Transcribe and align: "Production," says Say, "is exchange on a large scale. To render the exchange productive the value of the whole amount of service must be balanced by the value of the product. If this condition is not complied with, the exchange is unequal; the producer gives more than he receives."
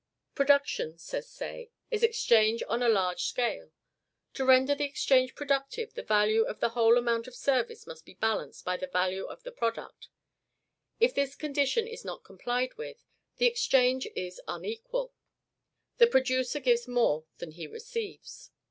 "Production," 0.33 0.97
says 0.97 1.29
Say, 1.29 1.69
"is 1.91 2.01
exchange 2.01 2.63
on 2.67 2.81
a 2.81 2.89
large 2.89 3.25
scale. 3.25 3.71
To 4.33 4.43
render 4.43 4.73
the 4.73 4.83
exchange 4.83 5.35
productive 5.35 5.93
the 5.93 6.01
value 6.01 6.41
of 6.41 6.59
the 6.59 6.69
whole 6.69 6.97
amount 6.97 7.27
of 7.27 7.35
service 7.35 7.85
must 7.85 8.03
be 8.03 8.15
balanced 8.15 8.65
by 8.65 8.77
the 8.77 8.87
value 8.87 9.25
of 9.25 9.43
the 9.43 9.51
product. 9.51 10.07
If 10.99 11.13
this 11.13 11.35
condition 11.35 11.85
is 11.87 12.03
not 12.03 12.23
complied 12.23 12.79
with, 12.79 13.05
the 13.37 13.45
exchange 13.45 14.07
is 14.15 14.41
unequal; 14.47 15.13
the 15.97 16.07
producer 16.07 16.59
gives 16.59 16.87
more 16.87 17.25
than 17.37 17.51
he 17.51 17.67
receives." 17.67 18.49